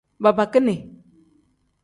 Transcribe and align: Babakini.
Babakini. 0.23 0.75